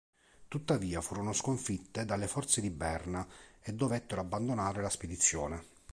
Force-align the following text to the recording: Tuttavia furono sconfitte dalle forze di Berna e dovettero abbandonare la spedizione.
Tuttavia 0.47 0.99
furono 0.99 1.31
sconfitte 1.31 2.05
dalle 2.05 2.25
forze 2.27 2.59
di 2.59 2.71
Berna 2.71 3.23
e 3.61 3.71
dovettero 3.71 4.19
abbandonare 4.21 4.81
la 4.81 4.89
spedizione. 4.89 5.63